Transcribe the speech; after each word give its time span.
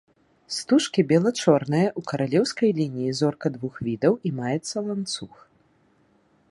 Стужкі 0.57 1.03
бела-чорныя, 1.11 1.91
у 2.01 2.03
каралеўскай 2.13 2.69
лініі 2.79 3.11
зорка 3.19 3.47
двух 3.59 3.73
відаў 3.89 4.13
і 4.31 4.35
маецца 4.41 4.77
ланцуг. 4.89 5.33